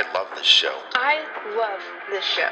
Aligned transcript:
I 0.00 0.12
love 0.14 0.28
this 0.34 0.46
show. 0.46 0.72
I 0.94 1.20
love 1.58 1.80
this 2.08 2.24
show. 2.24 2.48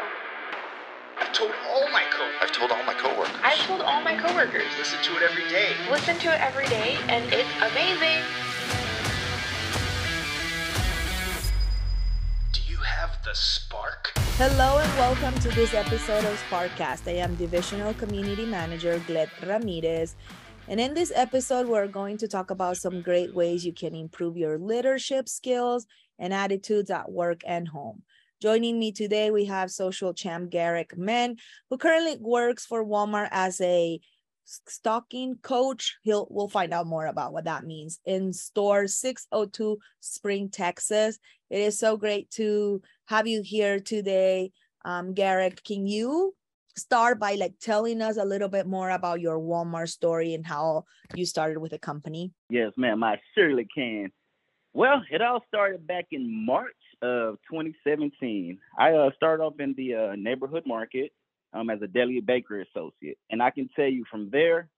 I've 1.19 1.33
told 1.33 1.51
all 1.73 1.89
my 1.91 2.03
coworkers. 2.13 2.37
I've 2.43 2.53
told 2.53 2.71
all 2.71 2.85
my 2.85 2.93
coworkers. 2.93 3.41
I've 3.43 3.59
told 3.61 3.81
all 3.81 4.03
my 4.03 4.15
coworkers. 4.19 4.69
Listen 4.77 4.99
to 5.05 5.17
it 5.17 5.23
every 5.23 5.49
day. 5.49 5.73
Listen 5.91 6.19
to 6.19 6.29
it 6.29 6.39
every 6.43 6.67
day, 6.67 6.99
and 7.09 7.25
it's 7.33 7.49
amazing. 7.73 8.21
Do 12.53 12.61
you 12.69 12.77
have 12.85 13.17
the 13.25 13.33
spark? 13.33 14.13
Hello 14.37 14.77
and 14.77 14.93
welcome 14.99 15.35
to 15.41 15.49
this 15.49 15.73
episode 15.73 16.27
of 16.27 16.39
Sparkcast. 16.51 17.09
I 17.09 17.17
am 17.25 17.35
Divisional 17.37 17.95
Community 17.95 18.45
Manager 18.45 19.01
Glet 19.07 19.31
Ramirez. 19.47 20.17
And 20.69 20.79
in 20.79 20.93
this 20.93 21.11
episode, 21.15 21.67
we're 21.67 21.87
going 21.87 22.19
to 22.19 22.29
talk 22.29 22.51
about 22.51 22.77
some 22.77 23.01
great 23.01 23.35
ways 23.35 23.65
you 23.65 23.73
can 23.73 23.95
improve 23.95 24.37
your 24.37 24.59
leadership 24.59 25.27
skills 25.27 25.87
and 26.19 26.35
attitudes 26.35 26.91
at 26.91 27.11
work 27.11 27.41
and 27.47 27.67
home. 27.67 28.03
Joining 28.43 28.79
me 28.79 28.93
today, 28.93 29.31
we 29.31 29.47
have 29.47 29.71
social 29.71 30.13
champ 30.13 30.51
Garrick 30.51 30.95
Mann, 30.95 31.37
who 31.71 31.79
currently 31.79 32.19
works 32.21 32.67
for 32.67 32.85
Walmart 32.85 33.29
as 33.31 33.59
a 33.63 33.99
stocking 34.45 35.37
coach. 35.37 35.97
He'll 36.03 36.27
we'll 36.29 36.49
find 36.49 36.75
out 36.75 36.87
more 36.87 37.07
about 37.07 37.33
what 37.33 37.45
that 37.45 37.65
means 37.65 37.99
in 38.05 38.35
store 38.35 38.87
602 38.87 39.79
Spring, 40.01 40.51
Texas. 40.51 41.19
It 41.49 41.61
is 41.61 41.79
so 41.79 41.97
great 41.97 42.31
to 42.33 42.83
have 43.07 43.27
you 43.27 43.41
here 43.43 43.81
today. 43.81 44.53
Um, 44.85 45.15
Garrick, 45.15 45.65
can 45.65 45.87
you 45.87 46.35
start 46.79 47.19
by 47.19 47.35
like 47.35 47.59
telling 47.61 48.01
us 48.01 48.17
a 48.17 48.25
little 48.25 48.49
bit 48.49 48.67
more 48.67 48.91
about 48.91 49.21
your 49.21 49.39
Walmart 49.39 49.89
story 49.89 50.35
and 50.35 50.47
how 50.47 50.85
you 51.15 51.27
started 51.27 51.59
with 51.61 51.73
the 51.73 51.79
company? 51.79 52.33
Yes, 52.49 52.73
ma'am, 52.77 53.03
I 53.03 53.21
surely 53.35 53.67
can. 53.75 54.11
Well, 54.73 55.03
it 55.11 55.23
all 55.23 55.43
started 55.49 55.87
back 55.87 56.07
in 56.13 56.47
March 56.47 56.73
of 57.03 57.39
2017. 57.51 58.59
I 58.79 58.93
uh, 58.93 59.11
started 59.17 59.43
off 59.43 59.55
in 59.59 59.75
the 59.77 59.95
uh, 59.95 60.15
neighborhood 60.17 60.65
market 60.67 61.13
um, 61.53 61.71
as 61.71 61.81
a 61.83 61.87
deli 61.87 62.21
bakery 62.21 62.67
associate, 62.71 63.19
and 63.31 63.43
I 63.43 63.51
can 63.51 63.69
tell 63.75 63.87
you 63.87 64.05
from 64.11 64.31
there, 64.31 64.69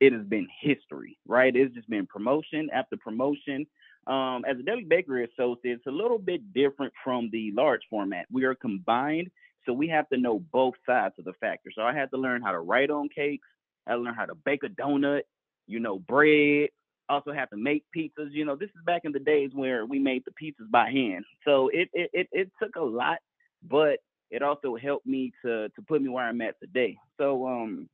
it 0.00 0.12
has 0.12 0.24
been 0.26 0.46
history. 0.60 1.18
Right? 1.26 1.54
It's 1.54 1.74
just 1.74 1.88
been 1.88 2.06
promotion 2.06 2.68
after 2.72 2.96
promotion. 2.96 3.66
Um, 4.06 4.44
as 4.48 4.58
a 4.58 4.62
deli 4.62 4.84
bakery 4.84 5.24
associate, 5.24 5.78
it's 5.78 5.86
a 5.86 5.90
little 5.90 6.18
bit 6.18 6.52
different 6.54 6.92
from 7.04 7.28
the 7.30 7.52
large 7.54 7.82
format. 7.90 8.26
We 8.30 8.44
are 8.44 8.54
combined, 8.54 9.30
so 9.66 9.72
we 9.72 9.88
have 9.88 10.08
to 10.10 10.18
know 10.18 10.40
both 10.52 10.74
sides 10.86 11.14
of 11.18 11.24
the 11.24 11.34
factor. 11.34 11.70
So 11.74 11.82
I 11.82 11.94
had 11.94 12.10
to 12.10 12.16
learn 12.18 12.42
how 12.42 12.52
to 12.52 12.60
write 12.60 12.90
on 12.90 13.08
cakes. 13.08 13.48
I 13.86 13.94
learned 13.94 14.16
how 14.16 14.26
to 14.26 14.34
bake 14.34 14.62
a 14.64 14.68
donut, 14.68 15.22
you 15.66 15.80
know, 15.80 15.98
bread, 15.98 16.68
also 17.08 17.32
have 17.32 17.50
to 17.50 17.56
make 17.56 17.84
pizzas. 17.96 18.32
You 18.32 18.44
know, 18.44 18.56
this 18.56 18.70
is 18.70 18.84
back 18.84 19.02
in 19.04 19.12
the 19.12 19.18
days 19.18 19.50
where 19.54 19.86
we 19.86 19.98
made 19.98 20.24
the 20.26 20.32
pizzas 20.32 20.70
by 20.70 20.90
hand. 20.90 21.24
So 21.44 21.68
it 21.72 21.88
it 21.92 22.10
it, 22.12 22.28
it 22.32 22.52
took 22.62 22.76
a 22.76 22.82
lot, 22.82 23.18
but 23.68 23.98
it 24.30 24.42
also 24.42 24.76
helped 24.76 25.06
me 25.06 25.32
to 25.44 25.68
to 25.70 25.82
put 25.86 26.02
me 26.02 26.08
where 26.08 26.24
I'm 26.24 26.40
at 26.42 26.60
today. 26.60 26.96
So 27.18 27.46
um 27.46 27.88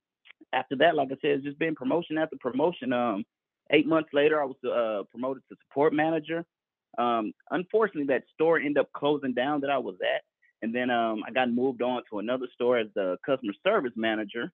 after 0.52 0.76
that, 0.76 0.94
like 0.96 1.08
I 1.08 1.16
said, 1.20 1.30
it's 1.32 1.44
just 1.44 1.58
been 1.58 1.74
promotion 1.74 2.18
after 2.18 2.36
promotion. 2.40 2.92
Um 2.92 3.24
eight 3.72 3.86
months 3.86 4.10
later 4.12 4.42
I 4.42 4.46
was 4.46 4.56
uh 4.64 5.04
promoted 5.10 5.42
to 5.50 5.56
support 5.68 5.92
manager. 5.92 6.44
Um 6.98 7.32
unfortunately 7.50 8.06
that 8.14 8.24
store 8.34 8.58
ended 8.58 8.78
up 8.78 8.92
closing 8.94 9.34
down 9.34 9.60
that 9.60 9.70
I 9.70 9.78
was 9.78 9.96
at. 10.02 10.22
And 10.62 10.74
then 10.74 10.90
um 10.90 11.22
I 11.26 11.30
got 11.30 11.50
moved 11.50 11.82
on 11.82 12.02
to 12.10 12.18
another 12.18 12.46
store 12.54 12.78
as 12.78 12.88
the 12.94 13.16
customer 13.24 13.52
service 13.62 13.92
manager. 13.96 14.52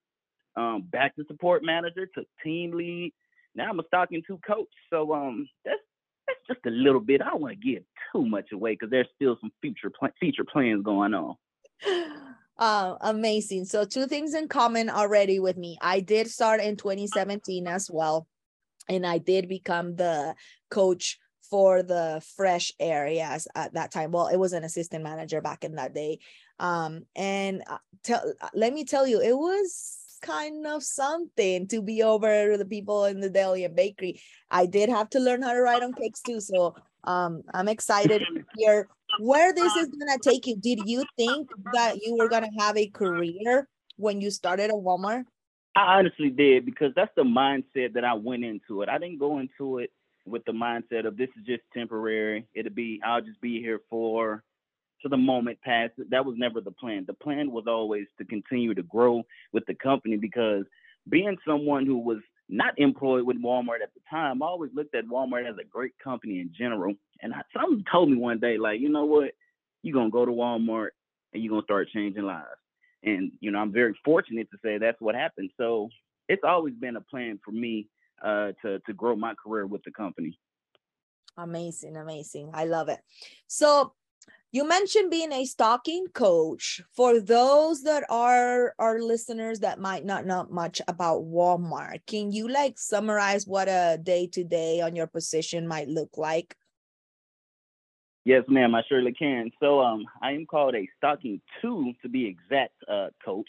Um, 0.56 0.82
back 0.82 1.14
to 1.16 1.24
support 1.28 1.62
manager, 1.64 2.06
to 2.14 2.24
team 2.42 2.72
lead, 2.72 3.12
now 3.54 3.70
I'm 3.70 3.80
a 3.80 3.84
stocking 3.86 4.22
two 4.26 4.38
coach. 4.46 4.68
So 4.90 5.12
um 5.14 5.48
that's 5.64 5.80
that's 6.26 6.40
just 6.46 6.66
a 6.66 6.70
little 6.70 7.00
bit. 7.00 7.22
I 7.22 7.30
don't 7.30 7.40
want 7.40 7.60
to 7.60 7.72
give 7.72 7.82
too 8.12 8.24
much 8.24 8.52
away 8.52 8.72
because 8.72 8.90
there's 8.90 9.08
still 9.16 9.36
some 9.40 9.52
future 9.60 9.90
pl- 9.90 10.10
future 10.18 10.44
plans 10.44 10.84
going 10.84 11.14
on. 11.14 11.36
Uh, 12.56 12.96
amazing. 13.00 13.64
So 13.64 13.84
two 13.84 14.06
things 14.06 14.34
in 14.34 14.48
common 14.48 14.90
already 14.90 15.40
with 15.40 15.56
me. 15.56 15.78
I 15.80 16.00
did 16.00 16.30
start 16.30 16.60
in 16.60 16.76
2017 16.76 17.66
as 17.66 17.90
well, 17.90 18.28
and 18.88 19.06
I 19.06 19.18
did 19.18 19.48
become 19.48 19.96
the 19.96 20.34
coach 20.70 21.18
for 21.50 21.82
the 21.82 22.22
fresh 22.36 22.72
areas 22.78 23.48
at 23.54 23.74
that 23.74 23.90
time. 23.90 24.12
Well, 24.12 24.28
it 24.28 24.36
was 24.36 24.52
an 24.52 24.64
assistant 24.64 25.04
manager 25.04 25.40
back 25.40 25.64
in 25.64 25.74
that 25.74 25.94
day. 25.94 26.20
Um, 26.58 27.06
and 27.16 27.62
uh, 27.68 27.78
tell, 28.04 28.32
let 28.54 28.72
me 28.72 28.84
tell 28.84 29.06
you, 29.06 29.20
it 29.20 29.36
was 29.36 29.98
kind 30.22 30.66
of 30.66 30.82
something 30.82 31.66
to 31.68 31.82
be 31.82 32.02
over 32.02 32.56
the 32.56 32.64
people 32.64 33.06
in 33.06 33.20
the 33.20 33.30
deli 33.30 33.64
and 33.64 33.74
bakery. 33.74 34.20
I 34.50 34.66
did 34.66 34.88
have 34.88 35.10
to 35.10 35.20
learn 35.20 35.42
how 35.42 35.52
to 35.52 35.60
write 35.60 35.82
on 35.82 35.94
cakes 35.94 36.20
too. 36.20 36.40
So 36.40 36.76
um, 37.04 37.42
I'm 37.52 37.68
excited 37.68 38.20
to 38.20 38.44
hear 38.56 38.88
where 39.18 39.52
this 39.52 39.74
is 39.76 39.88
gonna 39.88 40.18
take 40.18 40.46
you. 40.46 40.56
Did 40.56 40.88
you 40.88 41.04
think 41.16 41.48
that 41.72 41.96
you 42.02 42.16
were 42.16 42.28
gonna 42.28 42.50
have 42.58 42.76
a 42.76 42.86
career 42.86 43.68
when 43.96 44.20
you 44.20 44.30
started 44.30 44.70
at 44.70 44.76
Walmart? 44.76 45.24
I 45.74 45.98
honestly 45.98 46.30
did 46.30 46.66
because 46.66 46.92
that's 46.94 47.12
the 47.16 47.22
mindset 47.22 47.94
that 47.94 48.04
I 48.04 48.14
went 48.14 48.44
into 48.44 48.82
it. 48.82 48.88
I 48.88 48.98
didn't 48.98 49.18
go 49.18 49.38
into 49.38 49.78
it 49.78 49.90
with 50.30 50.44
the 50.44 50.52
mindset 50.52 51.06
of 51.06 51.16
this 51.16 51.28
is 51.38 51.46
just 51.46 51.62
temporary. 51.74 52.46
It'll 52.54 52.72
be 52.72 53.00
I'll 53.04 53.20
just 53.20 53.40
be 53.40 53.60
here 53.60 53.80
for 53.90 54.42
to 55.02 55.08
the 55.08 55.16
moment 55.16 55.60
past. 55.62 55.92
That 56.10 56.24
was 56.24 56.36
never 56.38 56.60
the 56.60 56.70
plan. 56.70 57.04
The 57.06 57.14
plan 57.14 57.50
was 57.50 57.64
always 57.66 58.06
to 58.18 58.24
continue 58.24 58.74
to 58.74 58.82
grow 58.82 59.22
with 59.52 59.64
the 59.66 59.74
company 59.74 60.16
because 60.16 60.64
being 61.08 61.36
someone 61.46 61.86
who 61.86 61.98
was 61.98 62.18
not 62.48 62.74
employed 62.78 63.24
with 63.24 63.42
Walmart 63.42 63.82
at 63.82 63.94
the 63.94 64.00
time, 64.10 64.42
I 64.42 64.46
always 64.46 64.70
looked 64.74 64.94
at 64.94 65.06
Walmart 65.06 65.48
as 65.48 65.56
a 65.60 65.64
great 65.64 65.92
company 66.02 66.40
in 66.40 66.50
general. 66.56 66.94
And 67.22 67.32
I, 67.32 67.42
someone 67.54 67.84
told 67.90 68.10
me 68.10 68.16
one 68.16 68.40
day, 68.40 68.58
like, 68.58 68.80
you 68.80 68.88
know 68.88 69.04
what? 69.04 69.30
You're 69.82 69.94
going 69.94 70.08
to 70.08 70.12
go 70.12 70.26
to 70.26 70.32
Walmart 70.32 70.88
and 71.32 71.42
you're 71.42 71.50
going 71.50 71.62
to 71.62 71.66
start 71.66 71.88
changing 71.92 72.24
lives. 72.24 72.46
And, 73.02 73.32
you 73.40 73.50
know, 73.50 73.60
I'm 73.60 73.72
very 73.72 73.98
fortunate 74.04 74.50
to 74.50 74.58
say 74.62 74.76
that's 74.76 75.00
what 75.00 75.14
happened. 75.14 75.50
So 75.56 75.88
it's 76.28 76.42
always 76.44 76.74
been 76.74 76.96
a 76.96 77.00
plan 77.00 77.38
for 77.44 77.52
me 77.52 77.86
uh, 78.24 78.52
to, 78.62 78.78
to 78.80 78.92
grow 78.92 79.16
my 79.16 79.34
career 79.34 79.66
with 79.66 79.82
the 79.84 79.92
company. 79.92 80.38
Amazing, 81.36 81.96
amazing. 81.96 82.50
I 82.52 82.64
love 82.64 82.88
it. 82.88 83.00
So 83.46 83.94
you 84.52 84.66
mentioned 84.66 85.10
being 85.10 85.32
a 85.32 85.44
stocking 85.44 86.06
coach 86.12 86.80
for 86.92 87.20
those 87.20 87.82
that 87.84 88.04
are 88.10 88.74
our 88.78 89.00
listeners 89.00 89.60
that 89.60 89.78
might 89.78 90.04
not 90.04 90.26
know 90.26 90.46
much 90.50 90.80
about 90.88 91.22
walmart 91.22 92.00
can 92.06 92.32
you 92.32 92.48
like 92.48 92.78
summarize 92.78 93.46
what 93.46 93.68
a 93.68 93.98
day 94.02 94.26
to 94.26 94.44
day 94.44 94.80
on 94.80 94.96
your 94.96 95.06
position 95.06 95.66
might 95.66 95.88
look 95.88 96.16
like 96.16 96.56
yes 98.24 98.42
ma'am 98.48 98.74
i 98.74 98.82
surely 98.88 99.12
can 99.12 99.50
so 99.60 99.80
um 99.80 100.04
i 100.22 100.32
am 100.32 100.46
called 100.46 100.74
a 100.74 100.88
stocking 100.96 101.40
two 101.62 101.92
to 102.02 102.08
be 102.08 102.26
exact 102.26 102.74
uh 102.88 103.08
coach 103.24 103.48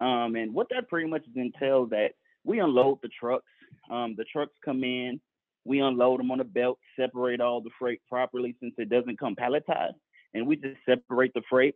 um 0.00 0.36
and 0.36 0.52
what 0.54 0.68
that 0.70 0.88
pretty 0.88 1.08
much 1.08 1.24
entails 1.34 1.90
that 1.90 2.10
we 2.44 2.60
unload 2.60 2.98
the 3.02 3.08
trucks 3.08 3.44
um 3.90 4.14
the 4.16 4.24
trucks 4.24 4.54
come 4.64 4.84
in 4.84 5.20
we 5.64 5.80
unload 5.80 6.20
them 6.20 6.30
on 6.30 6.40
a 6.40 6.44
the 6.44 6.50
belt 6.50 6.78
separate 6.98 7.40
all 7.40 7.60
the 7.60 7.70
freight 7.78 8.00
properly 8.08 8.54
since 8.60 8.74
it 8.78 8.88
doesn't 8.88 9.18
come 9.18 9.34
palletized 9.34 9.94
and 10.36 10.46
we 10.46 10.56
just 10.56 10.76
separate 10.88 11.32
the 11.34 11.42
freight, 11.48 11.74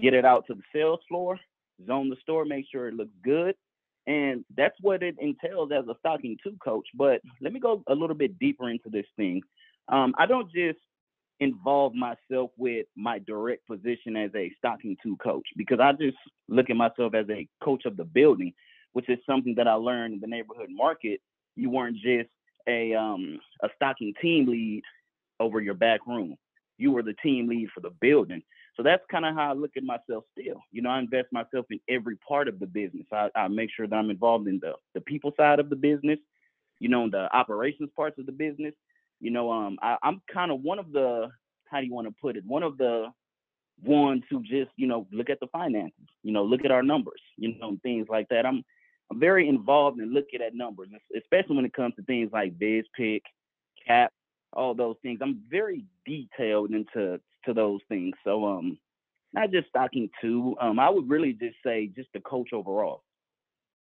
get 0.00 0.14
it 0.14 0.24
out 0.24 0.44
to 0.46 0.54
the 0.54 0.62
sales 0.74 1.00
floor, 1.08 1.38
zone 1.86 2.10
the 2.10 2.16
store, 2.20 2.44
make 2.44 2.66
sure 2.70 2.88
it 2.88 2.94
looks 2.94 3.14
good. 3.24 3.54
And 4.06 4.44
that's 4.56 4.74
what 4.80 5.02
it 5.02 5.14
entails 5.20 5.70
as 5.72 5.86
a 5.86 5.94
stocking 6.00 6.36
two 6.42 6.56
coach. 6.62 6.86
But 6.94 7.20
let 7.40 7.52
me 7.52 7.60
go 7.60 7.82
a 7.88 7.94
little 7.94 8.16
bit 8.16 8.38
deeper 8.38 8.68
into 8.68 8.90
this 8.90 9.06
thing. 9.16 9.42
Um, 9.88 10.14
I 10.18 10.26
don't 10.26 10.50
just 10.50 10.78
involve 11.38 11.94
myself 11.94 12.50
with 12.56 12.86
my 12.96 13.18
direct 13.20 13.66
position 13.66 14.16
as 14.16 14.30
a 14.34 14.50
stocking 14.58 14.96
two 15.02 15.16
coach 15.16 15.46
because 15.56 15.78
I 15.80 15.92
just 15.92 16.16
look 16.48 16.68
at 16.70 16.76
myself 16.76 17.14
as 17.14 17.26
a 17.30 17.46
coach 17.62 17.84
of 17.84 17.96
the 17.96 18.04
building, 18.04 18.52
which 18.92 19.08
is 19.08 19.18
something 19.26 19.54
that 19.56 19.68
I 19.68 19.74
learned 19.74 20.14
in 20.14 20.20
the 20.20 20.26
neighborhood 20.26 20.68
market. 20.70 21.20
You 21.56 21.70
weren't 21.70 21.96
just 21.96 22.30
a 22.68 22.94
um, 22.94 23.38
a 23.62 23.68
stocking 23.76 24.14
team 24.20 24.46
lead 24.46 24.82
over 25.38 25.60
your 25.60 25.74
back 25.74 26.06
room 26.06 26.36
you 26.80 26.90
were 26.90 27.02
the 27.02 27.14
team 27.22 27.48
lead 27.48 27.68
for 27.74 27.80
the 27.80 27.90
building. 28.00 28.42
So 28.76 28.82
that's 28.82 29.02
kind 29.10 29.26
of 29.26 29.34
how 29.34 29.50
I 29.50 29.52
look 29.52 29.72
at 29.76 29.84
myself 29.84 30.24
still. 30.32 30.62
You 30.72 30.80
know, 30.80 30.88
I 30.88 30.98
invest 30.98 31.28
myself 31.30 31.66
in 31.70 31.78
every 31.88 32.16
part 32.26 32.48
of 32.48 32.58
the 32.58 32.66
business. 32.66 33.06
I, 33.12 33.28
I 33.34 33.48
make 33.48 33.70
sure 33.76 33.86
that 33.86 33.94
I'm 33.94 34.10
involved 34.10 34.48
in 34.48 34.58
the, 34.60 34.72
the 34.94 35.02
people 35.02 35.32
side 35.36 35.60
of 35.60 35.68
the 35.68 35.76
business, 35.76 36.18
you 36.78 36.88
know, 36.88 37.10
the 37.10 37.28
operations 37.36 37.90
parts 37.94 38.18
of 38.18 38.24
the 38.24 38.32
business. 38.32 38.72
You 39.20 39.30
know, 39.30 39.52
um, 39.52 39.78
I, 39.82 39.96
I'm 40.02 40.22
kind 40.32 40.50
of 40.50 40.62
one 40.62 40.78
of 40.78 40.92
the, 40.92 41.28
how 41.66 41.80
do 41.80 41.86
you 41.86 41.92
want 41.92 42.08
to 42.08 42.14
put 42.20 42.36
it? 42.36 42.44
One 42.46 42.62
of 42.62 42.78
the 42.78 43.08
ones 43.84 44.22
who 44.30 44.42
just, 44.42 44.70
you 44.76 44.86
know, 44.86 45.06
look 45.12 45.28
at 45.28 45.40
the 45.40 45.48
finances, 45.48 46.08
you 46.22 46.32
know, 46.32 46.42
look 46.42 46.64
at 46.64 46.70
our 46.70 46.82
numbers, 46.82 47.20
you 47.36 47.58
know, 47.58 47.76
things 47.82 48.06
like 48.08 48.28
that. 48.30 48.46
I'm, 48.46 48.64
I'm 49.10 49.18
very 49.18 49.48
involved 49.48 50.00
in 50.00 50.12
looking 50.12 50.40
at 50.40 50.54
numbers, 50.54 50.88
especially 51.16 51.56
when 51.56 51.64
it 51.64 51.72
comes 51.72 51.94
to 51.96 52.02
things 52.02 52.30
like 52.32 52.58
biz 52.58 52.84
pick, 52.96 53.22
cap, 53.86 54.12
all 54.52 54.74
those 54.74 54.96
things. 55.02 55.20
I'm 55.22 55.42
very 55.50 55.84
detailed 56.06 56.70
into 56.70 57.20
to 57.44 57.54
those 57.54 57.80
things. 57.88 58.14
So 58.24 58.44
um 58.46 58.78
not 59.32 59.50
just 59.50 59.68
stocking 59.68 60.10
two. 60.20 60.56
Um 60.60 60.78
I 60.78 60.90
would 60.90 61.08
really 61.08 61.32
just 61.32 61.56
say 61.64 61.90
just 61.94 62.08
the 62.12 62.20
coach 62.20 62.52
overall. 62.52 63.02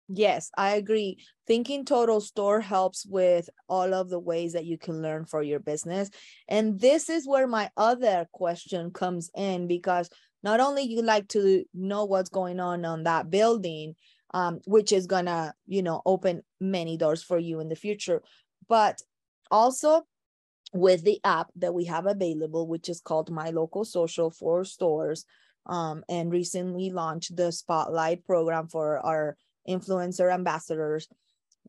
Yes, 0.09 0.51
I 0.57 0.75
agree. 0.75 1.17
Thinking 1.47 1.85
Total 1.85 2.19
Store 2.19 2.59
helps 2.59 3.05
with 3.05 3.49
all 3.69 3.93
of 3.93 4.09
the 4.09 4.19
ways 4.19 4.53
that 4.53 4.65
you 4.65 4.77
can 4.77 5.01
learn 5.01 5.25
for 5.25 5.41
your 5.41 5.59
business. 5.59 6.09
And 6.49 6.79
this 6.79 7.09
is 7.09 7.25
where 7.25 7.47
my 7.47 7.71
other 7.77 8.27
question 8.33 8.91
comes 8.91 9.31
in 9.35 9.67
because 9.67 10.09
not 10.43 10.59
only 10.59 10.83
you 10.83 11.01
like 11.01 11.29
to 11.29 11.63
know 11.73 12.03
what's 12.03 12.29
going 12.29 12.59
on 12.59 12.83
on 12.83 13.03
that 13.03 13.29
building, 13.29 13.95
um, 14.33 14.59
which 14.65 14.91
is 14.91 15.07
gonna, 15.07 15.53
you 15.67 15.83
know, 15.83 16.01
open 16.05 16.43
many 16.59 16.97
doors 16.97 17.23
for 17.23 17.37
you 17.37 17.59
in 17.59 17.69
the 17.69 17.75
future, 17.75 18.21
but 18.67 19.01
also 19.51 20.03
with 20.73 21.03
the 21.03 21.19
app 21.23 21.51
that 21.55 21.73
we 21.73 21.85
have 21.85 22.07
available, 22.07 22.67
which 22.67 22.89
is 22.89 22.99
called 22.99 23.29
My 23.29 23.51
Local 23.51 23.85
Social 23.85 24.31
for 24.31 24.65
stores, 24.65 25.25
um, 25.67 26.03
and 26.09 26.31
recently 26.31 26.89
launched 26.89 27.35
the 27.35 27.51
Spotlight 27.51 28.25
program 28.25 28.67
for 28.67 28.97
our 28.99 29.37
influencer 29.69 30.33
ambassadors. 30.33 31.07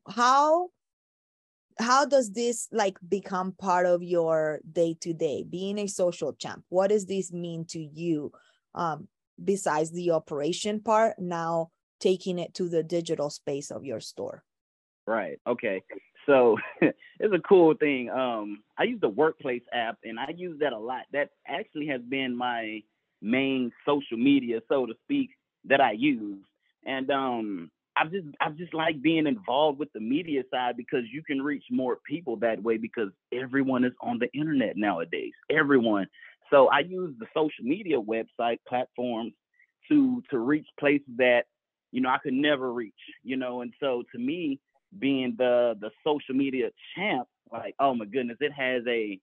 How 0.09 0.71
how 1.79 2.05
does 2.05 2.31
this 2.33 2.69
like 2.73 2.97
become 3.09 3.53
part 3.53 3.87
of 3.87 4.03
your 4.03 4.61
day 4.71 4.97
to 5.01 5.13
day 5.13 5.45
being 5.49 5.79
a 5.79 5.89
social 5.89 6.33
champ 6.33 6.63
what 6.69 6.89
does 6.89 7.07
this 7.07 7.33
mean 7.33 7.65
to 7.65 7.81
you 7.81 8.31
um 8.77 9.09
besides 9.43 9.91
the 9.91 10.11
operation 10.13 10.81
part 10.81 11.19
now 11.19 11.71
taking 12.09 12.39
it 12.39 12.53
to 12.55 12.69
the 12.69 12.83
digital 12.83 13.31
space 13.31 13.71
of 13.71 13.85
your 13.85 14.01
store 14.01 14.45
right 15.06 15.39
okay 15.47 15.83
so 16.27 16.56
it's 16.81 17.35
a 17.35 17.49
cool 17.49 17.75
thing. 17.75 18.11
Um, 18.11 18.62
I 18.79 18.85
use 18.85 19.01
the 19.01 19.09
workplace 19.09 19.62
app 19.73 19.99
and 20.05 20.19
I 20.19 20.33
use 20.37 20.59
that 20.61 20.73
a 20.73 20.79
lot. 20.79 21.03
That 21.12 21.31
actually 21.47 21.87
has 21.89 22.01
been 22.03 22.37
my 22.37 22.81
main 23.23 23.73
social 23.87 24.17
media, 24.17 24.61
so 24.69 24.87
to 24.87 24.95
speak, 25.05 25.31
that 25.67 25.81
I 25.81 25.93
use. 25.93 26.45
And 26.87 27.11
um, 27.11 27.71
I 27.97 28.05
just 28.05 28.27
I 28.41 28.51
just 28.51 28.75
like 28.75 29.01
being 29.01 29.27
involved 29.27 29.79
with 29.79 29.93
the 29.93 30.01
media 30.01 30.43
side 30.51 30.77
because 30.77 31.05
you 31.12 31.23
can 31.23 31.41
reach 31.41 31.65
more 31.71 31.99
people 32.06 32.37
that 32.37 32.62
way 32.62 32.77
because 32.77 33.11
everyone 33.33 33.85
is 33.85 33.93
on 34.03 34.19
the 34.19 34.31
internet 34.39 34.77
nowadays. 34.77 35.33
Everyone. 35.51 36.06
So 36.51 36.69
I 36.69 36.81
use 36.81 37.15
the 37.19 37.27
social 37.35 37.65
media 37.65 37.97
website 37.99 38.59
platforms 38.69 39.33
to 39.89 40.23
to 40.31 40.39
reach 40.39 40.67
places 40.79 41.06
that 41.17 41.45
you 41.94 42.00
know 42.00 42.08
I 42.08 42.19
could 42.19 42.35
never 42.35 42.73
reach. 42.73 42.93
You 43.23 43.37
know, 43.37 43.62
and 43.62 43.73
so 43.79 44.02
to 44.12 44.19
me, 44.19 44.58
being 44.99 45.37
the 45.38 45.76
the 45.81 45.91
social 46.05 46.35
media 46.35 46.70
champ, 46.94 47.29
like 47.52 47.76
oh 47.79 47.94
my 47.94 48.05
goodness, 48.05 48.37
it 48.41 48.52
has 48.52 48.82
a 48.88 49.19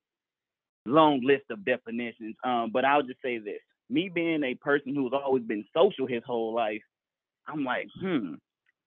long 0.86 1.22
list 1.22 1.44
of 1.52 1.66
definitions. 1.66 2.36
Um, 2.46 2.72
but 2.72 2.86
I'll 2.86 3.04
just 3.04 3.22
say 3.22 3.40
this: 3.40 3.60
me 3.90 4.10
being 4.14 4.44
a 4.44 4.56
person 4.56 4.96
who's 4.96 5.12
always 5.14 5.44
been 5.44 5.66
social 5.76 6.08
his 6.08 6.24
whole 6.26 6.56
life, 6.56 6.82
I'm 7.46 7.66
like, 7.66 7.88
hmm, 8.00 8.36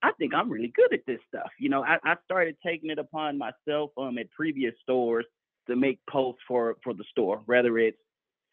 I 0.03 0.13
think 0.19 0.33
I'm 0.33 0.51
really 0.51 0.73
good 0.75 0.95
at 0.95 1.05
this 1.07 1.21
stuff. 1.29 1.51
You 1.61 1.69
know, 1.69 1.85
I, 1.85 1.99
I 2.05 2.15
started 2.25 2.57
taking 2.65 2.89
it 2.89 2.99
upon 2.99 3.37
myself 3.37 3.91
um 3.99 4.17
at 4.17 4.31
previous 4.31 4.75
stores 4.83 5.27
to 5.69 5.77
make 5.77 6.01
posts 6.09 6.41
for 6.49 6.77
for 6.83 6.95
the 6.95 7.05
store, 7.11 7.43
whether 7.45 7.77
it's 7.79 7.99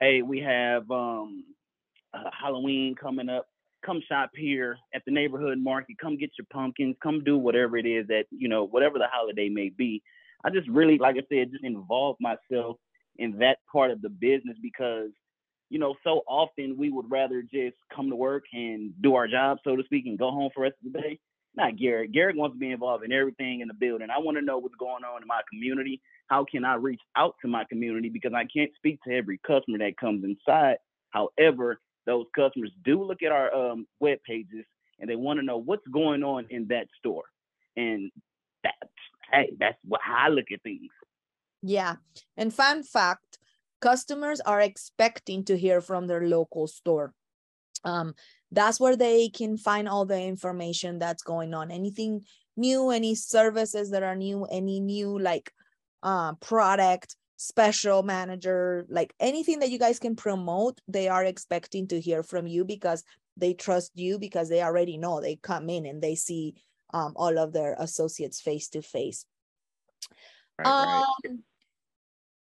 hey, 0.02 0.24
we 0.24 0.40
have 0.40 0.92
um 0.92 1.46
uh, 2.14 2.30
Halloween 2.38 2.96
coming 2.96 3.30
up 3.30 3.46
come 3.86 4.02
shop 4.08 4.32
here 4.36 4.78
at 4.94 5.04
the 5.06 5.12
neighborhood 5.12 5.58
market. 5.60 5.98
Come 6.00 6.18
get 6.18 6.32
your 6.38 6.48
pumpkins. 6.52 6.96
Come 7.02 7.24
do 7.24 7.38
whatever 7.38 7.78
it 7.78 7.86
is 7.86 8.08
that 8.08 8.26
you 8.32 8.48
know, 8.48 8.66
whatever 8.66 8.98
the 8.98 9.08
holiday 9.12 9.50
may 9.50 9.70
be. 9.70 10.02
I 10.44 10.50
just 10.50 10.68
really, 10.70 10.98
like 10.98 11.16
I 11.16 11.24
said, 11.30 11.52
just 11.52 11.64
involve 11.64 12.18
myself 12.20 12.78
in 13.18 13.38
that 13.40 13.58
part 13.72 13.92
of 13.92 14.02
the 14.02 14.10
business 14.10 14.58
because 14.62 15.10
you 15.70 15.80
know, 15.80 15.96
so 16.04 16.22
often 16.28 16.76
we 16.78 16.90
would 16.90 17.10
rather 17.10 17.42
just 17.42 17.78
come 17.96 18.10
to 18.10 18.16
work 18.16 18.44
and 18.52 18.92
do 19.02 19.16
our 19.16 19.26
job, 19.26 19.58
so 19.64 19.78
to 19.78 19.84
speak, 19.84 20.06
and 20.06 20.20
go 20.20 20.30
home 20.30 20.50
for 20.54 20.60
the 20.60 20.64
rest 20.64 20.76
of 20.86 20.92
the 20.92 21.00
day. 21.00 21.20
Not 21.56 21.78
Garrick. 21.78 22.12
Garrick 22.12 22.36
wants 22.36 22.56
to 22.56 22.60
be 22.60 22.72
involved 22.72 23.06
in 23.06 23.12
everything 23.14 23.62
in 23.62 23.70
the 23.70 23.74
building. 23.74 24.10
I 24.10 24.20
want 24.20 24.38
to 24.38 24.44
know 24.44 24.58
what's 24.58 24.76
going 24.76 25.04
on 25.04 25.22
in 25.22 25.28
my 25.28 25.42
community. 25.50 26.02
How 26.28 26.46
can 26.50 26.66
I 26.66 26.76
reach 26.76 27.00
out 27.16 27.36
to 27.42 27.48
my 27.48 27.64
community? 27.66 28.10
Because 28.10 28.34
I 28.34 28.46
can't 28.46 28.72
speak 28.76 29.00
to 29.08 29.14
every 29.14 29.40
customer 29.46 29.78
that 29.80 29.98
comes 29.98 30.24
inside. 30.26 30.78
However, 31.12 31.80
those 32.06 32.26
customers 32.36 32.72
do 32.84 33.04
look 33.04 33.24
at 33.24 33.32
our 33.32 33.54
um, 33.54 33.88
web 34.00 34.20
pages 34.26 34.66
and 35.00 35.10
they 35.10 35.16
want 35.16 35.40
to 35.40 35.46
know 35.46 35.58
what's 35.58 35.88
going 35.88 36.24
on 36.24 36.46
in 36.50 36.68
that 36.68 36.88
store. 37.00 37.24
And 37.76 38.12
that, 38.64 38.76
hey, 39.32 39.52
that's 39.60 39.78
what, 39.84 40.02
how 40.04 40.26
I 40.26 40.30
look 40.30 40.46
at 40.54 40.62
things. 40.64 40.90
Yeah. 41.62 41.96
And 42.38 42.54
fun 42.54 42.84
fact 42.84 43.38
customers 43.82 44.40
are 44.42 44.62
expecting 44.62 45.44
to 45.46 45.58
hear 45.58 45.82
from 45.82 46.08
their 46.08 46.28
local 46.28 46.68
store. 46.68 47.14
Um, 47.84 48.14
that's 48.52 48.80
where 48.80 48.96
they 48.96 49.30
can 49.30 49.58
find 49.58 49.90
all 49.90 50.06
the 50.06 50.22
information 50.22 51.00
that's 51.00 51.24
going 51.24 51.54
on. 51.54 51.72
Anything 51.72 52.24
new, 52.56 52.92
any 52.92 53.16
services 53.16 53.92
that 53.92 54.04
are 54.04 54.16
new, 54.16 54.46
any 54.46 54.80
new 54.80 55.18
like 55.18 55.52
uh, 56.04 56.34
product 56.36 57.16
special 57.42 58.04
manager, 58.04 58.86
like 58.88 59.16
anything 59.20 59.60
that 59.60 59.72
you 59.72 59.80
guys 59.80 59.98
can 59.98 60.16
promote, 60.16 60.80
they 60.88 61.08
are 61.08 61.26
expecting 61.26 61.88
to 61.88 62.00
hear 62.00 62.22
from 62.22 62.46
you 62.46 62.64
because 62.64 63.04
they 63.36 63.56
trust 63.56 63.92
you 63.96 64.20
because 64.20 64.48
they 64.48 64.62
already 64.62 64.96
know 64.96 65.20
they 65.20 65.38
come 65.38 65.68
in 65.68 65.88
and 65.88 66.04
they 66.04 66.14
see 66.14 66.54
um, 66.94 67.14
all 67.16 67.40
of 67.40 67.52
their 67.52 67.76
associates 67.80 68.40
face 68.42 68.68
to 68.70 68.84
face. 68.84 69.26
Um, 70.64 71.04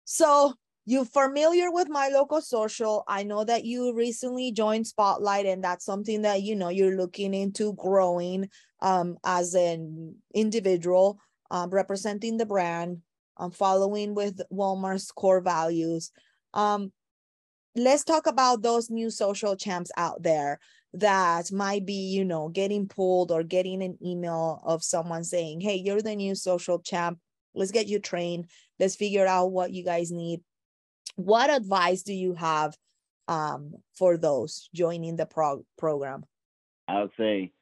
so 0.05 0.53
you're 0.85 1.07
familiar 1.07 1.71
with 1.71 1.89
my 1.89 2.09
local 2.09 2.43
social? 2.43 3.03
I 3.09 3.23
know 3.23 3.43
that 3.43 3.65
you 3.65 3.95
recently 3.95 4.53
joined 4.53 4.87
spotlight 4.87 5.47
and 5.47 5.65
that's 5.65 5.87
something 5.87 6.23
that 6.23 6.43
you 6.43 6.57
know 6.57 6.69
you're 6.69 6.97
looking 6.97 7.33
into 7.33 7.73
growing 7.73 8.51
um, 8.83 9.17
as 9.25 9.55
an 9.55 10.17
individual 10.35 11.19
um, 11.51 11.71
representing 11.71 12.37
the 12.37 12.45
brand 12.45 12.99
um, 13.41 13.51
following 13.51 14.15
with 14.15 14.41
Walmart's 14.53 15.11
core 15.11 15.41
values. 15.41 16.13
Um, 16.53 16.93
let's 17.75 18.05
talk 18.05 18.27
about 18.27 18.63
those 18.63 18.91
new 18.91 19.11
social 19.11 19.57
champs 19.57 19.91
out 19.97 20.23
there 20.23 20.61
that 20.93 21.51
might 21.51 21.87
be, 21.87 22.11
you 22.11 22.25
know, 22.25 22.49
getting 22.49 22.87
pulled 22.87 23.31
or 23.31 23.43
getting 23.43 23.83
an 23.83 23.97
email 24.05 24.61
of 24.65 24.85
someone 24.85 25.25
saying, 25.25 25.61
hey, 25.61 25.77
you're 25.77 26.03
the 26.03 26.15
new 26.15 26.35
social 26.35 26.81
champ. 26.81 27.19
Let's 27.55 27.71
get 27.71 27.89
you 27.89 27.99
trained. 27.99 28.47
Let's 28.79 28.97
figure 28.97 29.27
out 29.27 29.53
what 29.53 29.73
you 29.73 29.85
guys 29.85 30.13
need. 30.13 30.41
What 31.17 31.51
advice 31.51 32.03
do 32.03 32.13
you 32.13 32.35
have 32.35 32.77
um, 33.27 33.75
for 33.97 34.17
those 34.19 34.69
joining 34.75 35.17
the 35.17 35.27
prog- 35.27 35.65
program? 35.79 36.25
I 36.89 37.03
would 37.03 37.13
say 37.17 37.53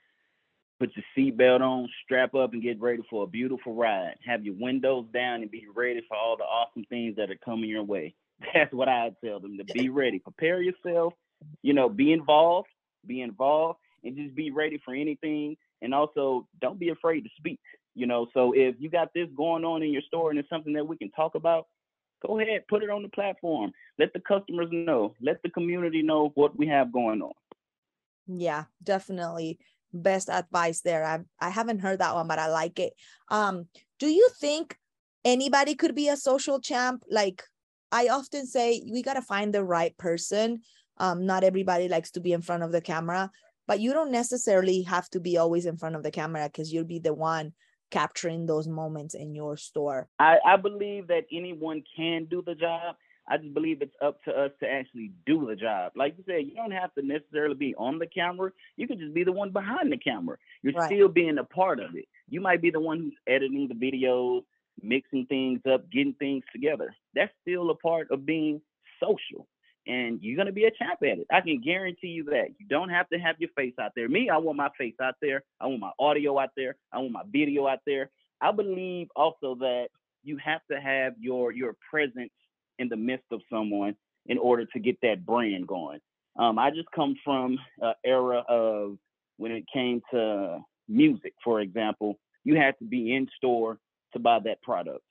put 0.78 0.92
your 0.94 1.04
seatbelt 1.16 1.60
on, 1.60 1.88
strap 2.04 2.34
up, 2.34 2.52
and 2.52 2.62
get 2.62 2.80
ready 2.80 3.02
for 3.10 3.25
a 3.25 3.26
beautiful 3.26 3.75
ride. 3.75 4.14
Have 4.25 4.44
your 4.44 4.54
windows 4.58 5.06
down 5.12 5.42
and 5.42 5.50
be 5.50 5.66
ready 5.75 6.02
for 6.08 6.16
all 6.16 6.37
the 6.37 6.44
awesome 6.44 6.85
things 6.88 7.16
that 7.16 7.30
are 7.30 7.38
coming 7.44 7.68
your 7.68 7.82
way. 7.82 8.14
That's 8.54 8.73
what 8.73 8.88
I 8.88 9.12
tell 9.25 9.40
them 9.40 9.58
to 9.58 9.64
be 9.64 9.88
ready. 9.88 10.18
Prepare 10.18 10.62
yourself, 10.62 11.14
you 11.62 11.75
know, 11.75 11.88
be 11.88 12.12
involved, 12.12 12.68
be 13.06 13.23
involved, 13.23 13.78
and 14.04 14.16
just 14.16 14.35
be 14.35 14.50
ready 14.50 14.80
for 14.85 14.94
anything. 14.94 15.56
And 15.82 15.94
also, 15.94 16.47
don't 16.61 16.78
be 16.78 16.90
afraid 16.90 17.23
to 17.23 17.30
speak. 17.37 17.61
You 17.94 18.06
know, 18.06 18.28
so 18.32 18.52
if 18.52 18.76
you 18.78 18.88
got 18.88 19.12
this 19.12 19.28
going 19.37 19.64
on 19.64 19.82
in 19.82 19.92
your 19.92 20.02
store 20.02 20.30
and 20.30 20.38
it's 20.38 20.49
something 20.49 20.73
that 20.75 20.87
we 20.87 20.97
can 20.97 21.11
talk 21.11 21.35
about, 21.35 21.66
go 22.25 22.38
ahead, 22.38 22.66
put 22.68 22.85
it 22.85 22.90
on 22.90 23.02
the 23.02 23.08
platform. 23.08 23.73
Let 23.99 24.12
the 24.12 24.20
customers 24.20 24.68
know, 24.70 25.14
let 25.20 25.42
the 25.42 25.50
community 25.50 26.02
know 26.02 26.30
what 26.35 26.56
we 26.56 26.68
have 26.68 26.92
going 26.92 27.23
on. 27.23 27.32
Yeah, 28.28 28.64
definitely 28.85 29.58
best 29.92 30.28
advice 30.28 30.80
there. 30.83 31.04
I 31.04 31.21
I 31.40 31.50
haven't 31.50 31.80
heard 31.80 32.00
that 32.00 32.14
one, 32.14 32.28
but 32.28 32.38
I 32.38 32.49
like 32.49 32.78
it. 32.78 32.92
Um, 33.28 33.66
do 33.99 34.09
you 34.09 34.28
think 34.40 34.76
anybody 35.25 35.75
could 35.75 35.95
be 35.95 36.09
a 36.09 36.16
social 36.16 36.61
champ? 36.61 37.04
Like 37.11 37.42
I 37.90 38.09
often 38.09 38.47
say, 38.47 38.83
we 38.90 39.02
gotta 39.02 39.23
find 39.23 39.52
the 39.52 39.64
right 39.64 39.97
person. 39.99 40.61
Um, 40.99 41.26
not 41.26 41.45
everybody 41.45 41.88
likes 41.88 42.11
to 42.12 42.21
be 42.21 42.33
in 42.33 42.42
front 42.42 42.62
of 42.62 42.73
the 42.73 42.80
camera, 42.80 43.30
but 43.66 43.80
you 43.80 43.92
don't 43.92 44.11
necessarily 44.11 44.83
have 44.83 45.09
to 45.11 45.21
be 45.21 45.38
always 45.38 45.66
in 45.66 45.76
front 45.76 45.95
of 45.95 46.02
the 46.02 46.11
camera 46.11 46.49
because 46.49 46.73
you'll 46.73 46.85
be 46.85 46.99
the 46.99 47.14
one 47.14 47.52
capturing 47.90 48.47
those 48.47 48.68
moments 48.68 49.14
in 49.14 49.35
your 49.35 49.57
store. 49.57 50.09
I, 50.18 50.38
I 50.45 50.57
believe 50.57 51.07
that 51.09 51.25
anyone 51.33 51.83
can 51.97 52.26
do 52.26 52.42
the 52.45 52.54
job. 52.54 52.97
I 53.28 53.37
just 53.37 53.52
believe 53.52 53.82
it's 53.82 53.94
up 54.02 54.23
to 54.25 54.30
us 54.30 54.50
to 54.61 54.68
actually 54.68 55.12
do 55.26 55.47
the 55.47 55.54
job. 55.54 55.92
Like 55.94 56.14
you 56.16 56.25
said, 56.26 56.47
you 56.47 56.54
don't 56.54 56.70
have 56.70 56.94
to 56.94 57.02
necessarily 57.02 57.54
be 57.54 57.75
on 57.76 57.99
the 57.99 58.06
camera. 58.06 58.50
You 58.76 58.88
can 58.88 58.99
just 58.99 59.12
be 59.12 59.23
the 59.23 59.32
one 59.32 59.50
behind 59.50 59.92
the 59.92 59.99
camera. 59.99 60.38
You're 60.62 60.73
right. 60.73 60.90
still 60.90 61.08
being 61.08 61.37
a 61.38 61.44
part 61.44 61.78
of 61.78 61.94
it. 61.94 62.06
You 62.28 62.40
might 62.40 62.62
be 62.62 62.70
the 62.70 62.80
one 62.80 62.99
who's 62.99 63.16
editing 63.26 63.68
the 63.68 63.75
videos, 63.75 64.44
mixing 64.82 65.26
things 65.26 65.61
up, 65.70 65.90
getting 65.90 66.14
things 66.14 66.44
together. 66.52 66.94
That's 67.14 67.32
still 67.42 67.70
a 67.70 67.75
part 67.75 68.11
of 68.11 68.25
being 68.25 68.62
social. 69.02 69.47
And 69.87 70.20
you're 70.23 70.37
gonna 70.37 70.52
be 70.52 70.64
a 70.64 70.70
champ 70.70 71.00
at 71.02 71.18
it. 71.18 71.26
I 71.30 71.40
can 71.40 71.61
guarantee 71.61 72.08
you 72.08 72.25
that. 72.25 72.49
You 72.58 72.66
don't 72.66 72.90
have 72.90 73.08
to 73.11 73.18
have 73.18 73.37
your 73.38 73.50
face 73.56 73.75
out 73.80 73.92
there. 73.94 74.08
Me, 74.08 74.30
I 74.30 74.38
want 74.38 74.56
my 74.56 74.68
face 74.78 74.97
out 75.02 75.14
there. 75.20 75.44
I 75.61 75.66
want 75.66 75.80
my 75.80 75.92
audio 75.99 76.38
out 76.38 76.50
there. 76.56 76.76
I 76.92 76.99
want 76.99 77.12
my 77.12 77.23
video 77.30 77.66
out 77.66 77.80
there. 77.87 78.11
I 78.40 78.52
believe 78.52 79.08
also 79.16 79.54
that 79.56 79.88
you 80.23 80.38
have 80.44 80.61
to 80.70 80.80
have 80.80 81.14
your 81.18 81.52
your 81.52 81.75
presence 81.90 82.30
in 82.78 82.88
the 82.88 82.97
midst 82.97 83.26
of 83.30 83.40
someone 83.50 83.97
in 84.26 84.38
order 84.38 84.64
to 84.66 84.78
get 84.78 84.99
that 85.02 85.25
brand 85.25 85.66
going. 85.66 86.00
Um, 86.38 86.58
I 86.58 86.70
just 86.70 86.90
come 86.94 87.16
from 87.25 87.58
an 87.80 87.94
era 88.04 88.44
of 88.49 88.99
when 89.37 89.52
it 89.52 89.64
came 89.73 90.02
to 90.12 90.58
music, 90.88 91.32
for 91.42 91.61
example, 91.61 92.18
you 92.44 92.56
had 92.56 92.78
to 92.78 92.85
be 92.85 93.14
in 93.14 93.28
store 93.37 93.78
to 94.12 94.18
buy 94.18 94.38
that 94.44 94.62
product. 94.62 95.04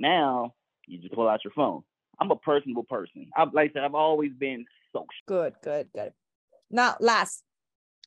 Now 0.00 0.54
you 0.86 0.98
just 0.98 1.14
pull 1.14 1.28
out 1.28 1.44
your 1.44 1.52
phone. 1.52 1.82
I'm 2.20 2.30
a 2.30 2.36
personable 2.36 2.84
person. 2.84 3.28
I've 3.36 3.52
like 3.52 3.70
I 3.70 3.72
said, 3.74 3.84
I've 3.84 3.94
always 3.94 4.32
been 4.38 4.64
social. 4.92 5.06
Good, 5.26 5.54
good, 5.62 5.88
good. 5.94 6.12
Now, 6.70 6.96
last, 7.00 7.42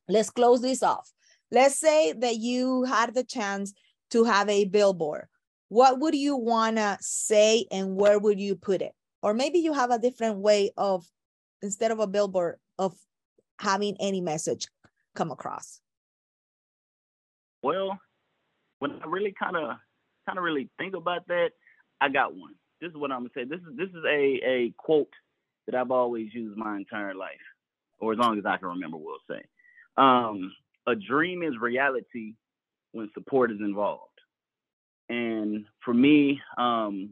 let's 0.08 0.30
close 0.30 0.60
this 0.60 0.82
off. 0.82 1.12
Let's 1.50 1.78
say 1.78 2.12
that 2.12 2.36
you 2.36 2.84
had 2.84 3.14
the 3.14 3.24
chance 3.24 3.72
to 4.10 4.24
have 4.24 4.48
a 4.48 4.64
billboard. 4.64 5.26
What 5.72 6.00
would 6.00 6.14
you 6.14 6.36
want 6.36 6.76
to 6.76 6.98
say 7.00 7.64
and 7.70 7.96
where 7.96 8.18
would 8.18 8.38
you 8.38 8.56
put 8.56 8.82
it? 8.82 8.92
Or 9.22 9.32
maybe 9.32 9.60
you 9.60 9.72
have 9.72 9.90
a 9.90 9.98
different 9.98 10.36
way 10.36 10.70
of, 10.76 11.06
instead 11.62 11.90
of 11.90 11.98
a 11.98 12.06
billboard, 12.06 12.56
of 12.78 12.94
having 13.58 13.96
any 13.98 14.20
message 14.20 14.66
come 15.14 15.30
across. 15.30 15.80
Well, 17.62 17.98
when 18.80 19.00
I 19.02 19.06
really 19.06 19.32
kind 19.32 19.56
of 19.56 19.78
kind 20.26 20.36
of 20.36 20.44
really 20.44 20.68
think 20.76 20.94
about 20.94 21.26
that, 21.28 21.52
I 22.02 22.10
got 22.10 22.34
one. 22.34 22.52
This 22.82 22.90
is 22.90 22.96
what 22.98 23.10
I'm 23.10 23.20
gonna 23.20 23.30
say. 23.34 23.44
This 23.44 23.60
is 23.60 23.74
this 23.74 23.88
is 23.88 24.04
a 24.06 24.40
a 24.44 24.74
quote 24.76 25.08
that 25.64 25.74
I've 25.74 25.90
always 25.90 26.34
used 26.34 26.58
my 26.58 26.76
entire 26.76 27.14
life, 27.14 27.46
or 27.98 28.12
as 28.12 28.18
long 28.18 28.38
as 28.38 28.44
I 28.44 28.58
can 28.58 28.68
remember. 28.68 28.98
We'll 28.98 29.16
say, 29.26 29.40
um, 29.96 30.52
a 30.86 30.94
dream 30.94 31.42
is 31.42 31.54
reality 31.58 32.34
when 32.90 33.08
support 33.14 33.50
is 33.50 33.60
involved. 33.60 34.11
And 35.12 35.66
for 35.84 35.92
me, 35.92 36.40
um, 36.56 37.10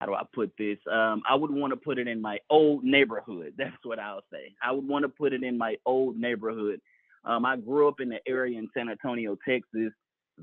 how 0.00 0.06
do 0.06 0.14
I 0.14 0.22
put 0.34 0.50
this? 0.56 0.78
Um, 0.90 1.22
I 1.28 1.34
would 1.34 1.50
want 1.50 1.72
to 1.72 1.76
put 1.76 1.98
it 1.98 2.08
in 2.08 2.22
my 2.22 2.38
old 2.48 2.84
neighborhood. 2.84 3.52
That's 3.58 3.76
what 3.84 3.98
I'll 3.98 4.24
say. 4.32 4.54
I 4.62 4.72
would 4.72 4.88
want 4.88 5.02
to 5.02 5.10
put 5.10 5.34
it 5.34 5.42
in 5.42 5.58
my 5.58 5.76
old 5.84 6.16
neighborhood. 6.16 6.80
Um, 7.26 7.44
I 7.44 7.56
grew 7.56 7.86
up 7.86 8.00
in 8.00 8.08
the 8.08 8.20
area 8.26 8.58
in 8.58 8.70
San 8.74 8.88
Antonio, 8.88 9.36
Texas, 9.46 9.92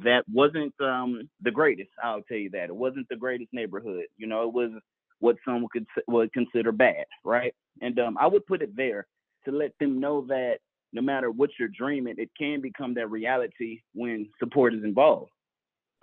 that 0.04 0.24
wasn't 0.32 0.74
um, 0.80 1.28
the 1.42 1.50
greatest. 1.52 1.90
I'll 2.04 2.22
tell 2.22 2.38
you 2.38 2.52
that 2.52 2.66
it 2.66 2.76
wasn't 2.76 3.08
the 3.10 3.16
greatest 3.16 3.52
neighborhood. 3.52 4.06
You 4.18 4.28
know, 4.28 4.48
it 4.48 4.54
was 4.54 4.72
what 5.20 5.38
some 5.46 5.66
would, 5.74 5.88
would 6.08 6.34
consider 6.34 6.72
bad, 6.72 7.06
right? 7.24 7.54
And 7.82 7.98
um, 8.00 8.18
I 8.20 8.28
would 8.28 8.46
put 8.46 8.62
it 8.62 8.76
there 8.76 9.08
to 9.46 9.52
let 9.52 9.72
them 9.80 10.00
know 10.00 10.26
that 10.28 10.58
no 10.94 11.02
matter 11.02 11.32
what 11.32 11.50
you're 11.58 11.70
dreaming, 11.70 12.16
it 12.18 12.30
can 12.38 12.62
become 12.62 12.94
that 12.96 13.10
reality 13.10 13.82
when 13.94 14.30
support 14.40 14.76
is 14.76 14.84
involved. 14.84 15.32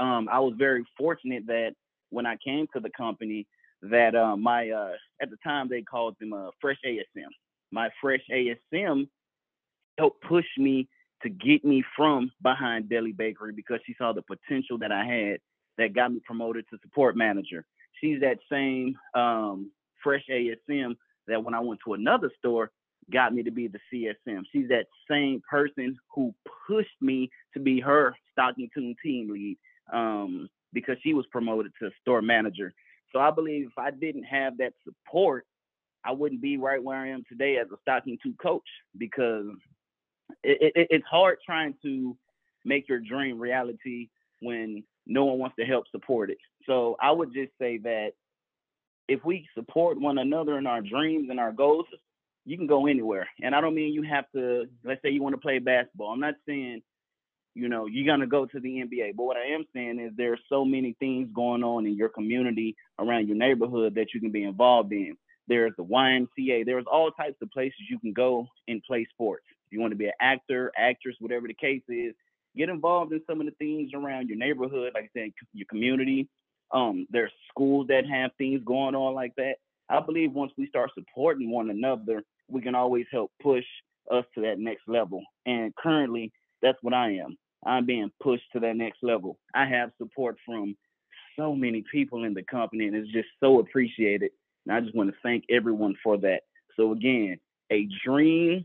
Um, 0.01 0.29
I 0.33 0.41
was 0.41 0.55
very 0.57 0.85
fortunate 0.99 1.47
that 1.47 1.75
when 2.09 2.27
I 2.27 2.37
came 2.45 2.67
to 2.75 2.81
the 2.81 2.91
company, 2.97 3.47
that 3.83 4.15
uh, 4.15 4.37
my 4.37 4.71
uh, 4.71 4.93
at 5.23 5.31
the 5.31 5.37
time 5.45 5.69
they 5.69 5.83
called 5.83 6.17
them 6.21 6.33
uh, 6.33 6.51
Fresh 6.61 6.79
ASM. 6.85 7.29
My 7.71 7.89
Fresh 8.01 8.23
ASM 8.31 9.09
helped 9.99 10.23
push 10.23 10.47
me 10.59 10.89
to 11.23 11.29
get 11.29 11.65
me 11.65 11.85
from 11.97 12.31
behind 12.43 12.89
Deli 12.89 13.13
Bakery 13.13 13.53
because 13.53 13.81
she 13.87 13.95
saw 13.97 14.13
the 14.13 14.23
potential 14.23 14.79
that 14.79 14.93
I 14.93 15.05
had 15.05 15.39
that 15.79 15.95
got 15.95 16.13
me 16.13 16.21
promoted 16.25 16.65
to 16.71 16.79
support 16.83 17.17
manager. 17.17 17.65
She's 18.01 18.21
that 18.21 18.39
same 18.51 18.97
um, 19.15 19.71
fresh 20.03 20.25
ASM 20.31 20.97
that 21.27 21.43
when 21.45 21.55
I 21.55 21.61
went 21.61 21.81
to 21.85 21.95
another 21.95 22.31
store 22.39 22.71
got 23.13 23.35
me 23.35 23.43
to 23.43 23.51
be 23.51 23.69
the 23.69 23.79
CSM. 23.93 24.43
She's 24.53 24.69
that 24.69 24.87
same 25.11 25.43
person 25.49 25.97
who 26.15 26.35
pushed 26.67 26.89
me 27.01 27.31
to 27.55 27.61
be 27.61 27.81
her 27.81 28.15
stocking 28.33 28.71
team 28.75 29.31
lead 29.31 29.59
um, 29.93 30.49
because 30.73 30.97
she 31.03 31.15
was 31.15 31.27
promoted 31.31 31.73
to 31.81 31.91
store 32.01 32.23
manager. 32.23 32.73
So 33.13 33.19
I 33.19 33.31
believe 33.31 33.67
if 33.67 33.79
I 33.79 33.91
didn't 33.91 34.25
have 34.25 34.59
that 34.59 34.73
support, 34.85 35.47
I 36.05 36.13
wouldn't 36.13 36.41
be 36.41 36.57
right 36.57 36.83
where 36.83 36.97
I 36.97 37.09
am 37.09 37.25
today 37.29 37.59
as 37.59 37.67
a 37.73 37.77
stocking 37.83 38.19
2 38.23 38.35
coach 38.41 38.63
because 38.97 39.47
it, 40.43 40.73
it, 40.75 40.87
it's 40.91 41.07
hard 41.11 41.39
trying 41.45 41.75
to 41.83 42.17
make 42.65 42.89
your 42.89 43.01
dream 43.01 43.39
reality 43.39 44.09
when 44.41 44.85
no 45.07 45.25
one 45.25 45.39
wants 45.39 45.57
to 45.59 45.65
help 45.65 45.85
support 45.91 46.31
it. 46.31 46.39
So 46.67 46.97
I 47.01 47.11
would 47.11 47.33
just 47.35 47.53
say 47.61 47.79
that 47.79 48.13
if 49.09 49.25
we 49.25 49.47
support 49.55 50.01
one 50.01 50.19
another 50.19 50.57
in 50.57 50.67
our 50.67 50.81
dreams 50.81 51.29
and 51.31 51.41
our 51.41 51.53
goals, 51.53 51.87
you 52.47 52.57
can 52.57 52.67
go 52.67 52.87
anywhere. 52.87 53.29
And 53.43 53.55
I 53.55 53.61
don't 53.61 53.75
mean 53.75 53.93
you 53.93 54.03
have 54.03 54.25
to, 54.35 54.67
let's 54.85 55.03
say 55.03 55.11
you 55.11 55.23
want 55.23 55.35
to 55.35 55.41
play 55.41 55.59
basketball. 55.59 56.11
I'm 56.11 56.21
not 56.21 56.35
saying, 56.47 56.83
you 57.55 57.69
know, 57.69 57.87
you're 57.87 58.07
going 58.07 58.21
to 58.21 58.27
go 58.27 58.47
to 58.47 58.61
the 58.61 58.69
NBA. 58.69 59.17
But 59.17 59.25
what 59.25 59.37
I 59.37 59.55
am 59.55 59.65
saying 59.75 59.99
is 60.01 60.13
there 60.17 60.33
are 60.33 60.39
so 60.49 60.65
many 60.65 60.95
things 60.99 61.29
going 61.35 61.65
on 61.65 61.87
in 61.87 61.97
your 61.97 62.09
community 62.09 62.77
around 62.99 63.29
your 63.29 63.37
neighborhood 63.37 63.95
that 63.97 64.15
you 64.15 64.21
can 64.21 64.31
be 64.31 64.45
involved 64.45 64.93
in. 64.93 65.17
There's 65.49 65.73
the 65.77 65.85
YMCA. 65.85 66.65
There's 66.65 66.85
all 66.91 67.11
types 67.11 67.37
of 67.43 67.51
places 67.51 67.81
you 67.89 67.99
can 67.99 68.13
go 68.13 68.47
and 68.69 68.83
play 68.85 69.07
sports. 69.11 69.45
If 69.67 69.73
you 69.73 69.81
want 69.81 69.93
to 69.93 69.97
be 69.97 70.07
an 70.07 70.13
actor, 70.21 70.71
actress, 70.77 71.17
whatever 71.19 71.49
the 71.49 71.55
case 71.55 71.83
is, 71.89 72.15
get 72.57 72.69
involved 72.69 73.13
in 73.13 73.21
some 73.29 73.41
of 73.41 73.47
the 73.47 73.53
things 73.53 73.91
around 73.95 74.29
your 74.29 74.39
neighborhood, 74.39 74.93
like 74.95 75.05
I 75.05 75.21
said, 75.21 75.33
your 75.53 75.67
community. 75.69 76.29
Um, 76.73 77.07
there's 77.11 77.33
schools 77.49 77.89
that 77.89 78.07
have 78.07 78.31
things 78.39 78.63
going 78.65 78.95
on 78.95 79.15
like 79.15 79.35
that. 79.37 79.55
I 79.89 80.01
believe 80.01 80.33
once 80.33 80.53
we 80.57 80.69
start 80.69 80.93
supporting 80.95 81.51
one 81.51 81.71
another, 81.71 82.23
we 82.49 82.61
can 82.61 82.77
always 82.77 83.07
help 83.11 83.33
push 83.43 83.65
us 84.11 84.25
to 84.35 84.43
that 84.43 84.59
next 84.59 84.83
level. 84.87 85.23
And 85.47 85.75
currently, 85.75 86.33
that's 86.63 86.79
what 86.83 86.95
I 86.95 87.17
am. 87.17 87.37
I'm 87.65 87.87
being 87.87 88.11
pushed 88.23 88.51
to 88.53 88.61
that 88.61 88.77
next 88.77 88.99
level. 89.03 89.39
I 89.55 89.67
have 89.67 89.91
support 89.99 90.37
from 90.47 90.77
so 91.39 91.55
many 91.55 91.85
people 91.93 92.25
in 92.25 92.35
the 92.35 92.43
company, 92.43 92.87
and 92.87 92.97
it's 92.97 93.13
just 93.13 93.29
so 93.39 93.61
appreciated. 93.61 94.31
And 94.67 94.75
I 94.75 94.81
just 94.81 94.95
want 94.95 95.11
to 95.11 95.17
thank 95.23 95.45
everyone 95.51 95.95
for 96.03 96.19
that. 96.19 96.43
So, 96.77 96.93
again, 96.93 97.39
a 97.71 97.89
dream 98.05 98.65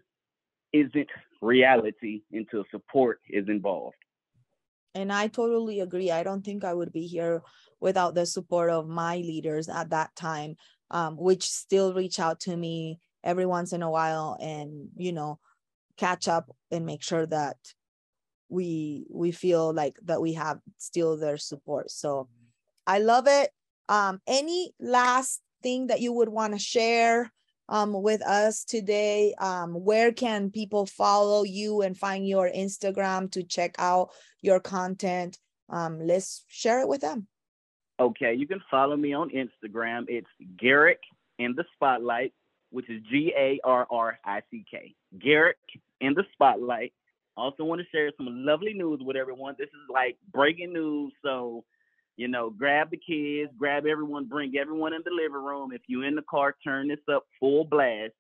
isn't 0.74 1.10
reality 1.42 2.22
until 2.32 2.64
support 2.72 3.20
is 3.30 3.48
involved. 3.48 3.96
And 4.94 5.12
I 5.12 5.28
totally 5.28 5.82
agree. 5.82 6.12
I 6.12 6.24
don't 6.24 6.44
think 6.44 6.64
I 6.64 6.74
would 6.74 6.94
be 6.94 7.06
here 7.06 7.44
without 7.82 8.16
the 8.16 8.26
support 8.26 8.70
of 8.70 8.88
my 8.88 9.18
leaders 9.18 9.68
at 9.68 9.90
that 9.90 10.16
time, 10.16 10.56
um, 10.90 11.18
which 11.18 11.44
still 11.44 11.94
reach 11.94 12.20
out 12.20 12.40
to 12.42 12.56
me 12.56 13.00
every 13.24 13.46
once 13.46 13.74
in 13.74 13.82
a 13.82 13.92
while 13.92 14.38
and, 14.40 14.88
you 14.96 15.12
know, 15.12 15.40
catch 15.98 16.28
up 16.28 16.50
and 16.72 16.86
make 16.86 17.04
sure 17.04 17.26
that 17.26 17.58
we 18.56 19.06
we 19.12 19.32
feel 19.32 19.74
like 19.74 19.96
that 20.06 20.22
we 20.22 20.34
have 20.34 20.60
still 20.78 21.18
their 21.18 21.38
support. 21.38 21.92
So 21.92 22.28
I 22.88 23.00
love 23.00 23.28
it. 23.28 23.50
Um, 23.90 24.22
any 24.26 24.72
last 24.80 25.42
thing 25.62 25.88
that 25.88 26.02
you 26.02 26.14
would 26.14 26.30
want 26.30 26.54
to 26.54 26.60
share 26.60 27.32
um, 27.70 27.94
with 27.94 28.22
us 28.22 28.64
today. 28.64 29.34
Um, 29.40 29.74
where 29.74 30.12
can 30.12 30.52
people 30.52 30.86
follow 30.86 31.44
you 31.44 31.82
and 31.82 31.98
find 31.98 32.28
your 32.28 32.50
Instagram 32.50 33.32
to 33.32 33.44
check 33.44 33.76
out 33.80 34.10
your 34.42 34.60
content? 34.60 35.38
Um, 35.70 36.00
let's 36.00 36.44
share 36.48 36.82
it 36.82 36.88
with 36.88 37.02
them. 37.02 37.28
Okay, 38.00 38.34
you 38.34 38.48
can 38.48 38.62
follow 38.70 38.96
me 38.96 39.14
on 39.14 39.30
Instagram. 39.30 40.06
It's 40.08 40.28
Garrick 40.58 41.00
in 41.40 41.56
the 41.56 41.64
Spotlight, 41.76 42.34
which 42.70 42.90
is 42.90 43.02
G 43.10 43.34
A 43.38 43.60
R 43.64 43.88
R 43.90 44.20
I 44.24 44.42
C 44.52 44.66
K. 44.70 44.94
Garrick 45.18 45.58
in 46.02 46.14
the 46.14 46.26
Spotlight. 46.34 46.94
Also, 47.38 47.64
want 47.64 47.82
to 47.82 47.88
share 47.92 48.12
some 48.18 48.28
lovely 48.46 48.74
news 48.74 49.02
with 49.04 49.18
everyone. 49.18 49.56
This 49.58 49.68
is 49.68 49.90
like 49.90 50.18
breaking 50.32 50.74
news, 50.74 51.14
so 51.24 51.64
you 52.18 52.30
know, 52.30 52.50
grab 52.50 52.92
the 52.92 52.98
kids, 52.98 53.52
grab 53.58 53.86
everyone, 53.86 54.26
bring 54.26 54.56
everyone 54.58 54.94
in 54.94 55.02
the 55.04 55.12
living 55.12 55.44
room. 55.44 55.72
If 55.74 55.82
you're 55.88 56.06
in 56.06 56.16
the 56.16 56.22
car, 56.30 56.56
turn 56.64 56.88
this 56.88 57.00
up 57.14 57.26
full 57.40 57.66
blast. 57.66 58.14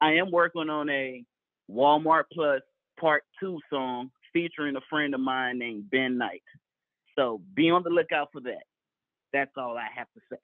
I 0.00 0.14
am 0.14 0.32
working 0.32 0.68
on 0.68 0.90
a 0.90 1.24
Walmart 1.70 2.24
Plus 2.32 2.62
Part 2.98 3.22
2 3.40 3.60
song 3.70 4.10
featuring 4.32 4.76
a 4.76 4.80
friend 4.90 5.14
of 5.14 5.20
mine 5.20 5.58
named 5.58 5.88
Ben 5.90 6.18
Knight. 6.18 6.42
So 7.16 7.40
be 7.54 7.70
on 7.70 7.84
the 7.84 7.90
lookout 7.90 8.30
for 8.32 8.40
that. 8.40 8.64
That's 9.32 9.52
all 9.56 9.76
I 9.76 9.86
have 9.96 10.08
to 10.14 10.20
say. 10.30 10.38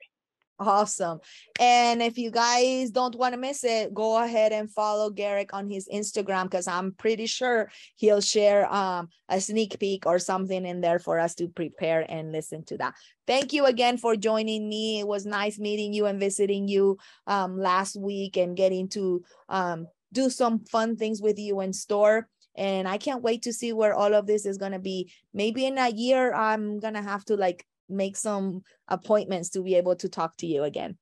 Awesome. 0.59 1.19
And 1.57 2.01
if 2.01 2.17
you 2.17 2.31
guys 2.31 2.91
don't 2.91 3.15
want 3.15 3.33
to 3.33 3.39
miss 3.39 3.63
it, 3.63 3.93
go 3.93 4.21
ahead 4.21 4.51
and 4.51 4.69
follow 4.69 5.09
Garrick 5.09 5.53
on 5.53 5.69
his 5.69 5.87
Instagram 5.87 6.43
because 6.43 6.67
I'm 6.67 6.91
pretty 6.91 7.27
sure 7.27 7.71
he'll 7.95 8.19
share 8.19 8.71
um, 8.71 9.07
a 9.29 9.39
sneak 9.39 9.79
peek 9.79 10.05
or 10.05 10.19
something 10.19 10.65
in 10.65 10.81
there 10.81 10.99
for 10.99 11.17
us 11.17 11.33
to 11.35 11.47
prepare 11.47 12.05
and 12.09 12.33
listen 12.33 12.65
to 12.65 12.77
that. 12.77 12.95
Thank 13.25 13.53
you 13.53 13.67
again 13.67 13.97
for 13.97 14.17
joining 14.17 14.67
me. 14.67 14.99
It 14.99 15.07
was 15.07 15.25
nice 15.25 15.59
meeting 15.59 15.93
you 15.93 16.07
and 16.07 16.19
visiting 16.19 16.67
you 16.67 16.97
um, 17.25 17.57
last 17.57 17.95
week 17.95 18.35
and 18.35 18.57
getting 18.57 18.89
to 18.89 19.23
um, 19.47 19.87
do 20.11 20.29
some 20.29 20.65
fun 20.65 20.97
things 20.97 21.21
with 21.21 21.39
you 21.39 21.61
in 21.61 21.71
store. 21.71 22.27
And 22.57 22.85
I 22.85 22.97
can't 22.97 23.23
wait 23.23 23.43
to 23.43 23.53
see 23.53 23.71
where 23.71 23.93
all 23.93 24.13
of 24.13 24.27
this 24.27 24.45
is 24.45 24.57
going 24.57 24.73
to 24.73 24.79
be. 24.79 25.13
Maybe 25.33 25.65
in 25.65 25.77
a 25.77 25.89
year, 25.89 26.33
I'm 26.33 26.81
going 26.81 26.95
to 26.95 27.01
have 27.01 27.23
to 27.25 27.37
like 27.37 27.65
make 27.89 28.15
some 28.15 28.63
appointments 28.87 29.49
to 29.51 29.61
be 29.61 29.75
able 29.75 29.95
to 29.97 30.09
talk 30.09 30.37
to 30.37 30.47
you 30.47 30.63
again. 30.63 30.97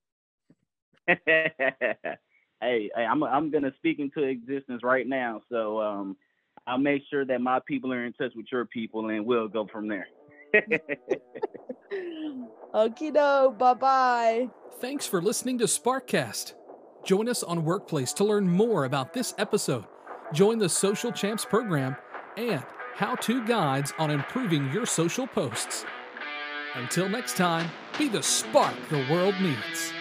hey, 1.08 1.20
hey, 2.62 2.92
I'm 2.96 3.24
I'm 3.24 3.52
gonna 3.52 3.74
speak 3.78 4.00
into 4.00 4.24
existence 4.24 4.84
right 4.84 5.08
now. 5.08 5.42
So 5.50 5.82
um, 5.82 6.18
I'll 6.66 6.78
make 6.78 7.04
sure 7.10 7.26
that 7.26 7.42
my 7.42 7.60
people 7.66 7.94
are 7.94 8.06
in 8.06 8.14
touch 8.14 8.34
with 8.36 8.48
your 8.52 8.66
people, 8.66 9.10
and 9.10 9.26
we'll 9.26 9.48
go 9.48 9.68
from 9.72 9.88
there. 9.88 10.08
Okie 12.74 13.14
doke. 13.14 13.58
Bye 13.58 13.74
bye. 13.74 14.50
Thanks 14.80 15.08
for 15.08 15.22
listening 15.22 15.58
to 15.60 15.66
Sparkcast. 15.66 16.54
Join 17.04 17.30
us 17.30 17.42
on 17.42 17.64
Workplace 17.64 18.12
to 18.14 18.24
learn 18.26 18.48
more 18.48 18.86
about 18.86 19.14
this 19.14 19.34
episode. 19.38 19.86
Join 20.34 20.58
the 20.60 20.68
Social 20.68 21.12
Champs 21.12 21.46
program 21.46 21.96
and 22.36 22.64
how 22.96 23.16
to 23.16 23.46
guides 23.46 23.94
on 23.98 24.12
improving 24.12 24.72
your 24.72 24.86
social 24.86 25.26
posts. 25.26 25.86
Until 26.78 27.10
next 27.10 27.36
time, 27.36 27.72
be 27.98 28.08
the 28.08 28.22
spark 28.22 28.76
the 28.90 29.04
world 29.10 29.34
needs. 29.42 29.92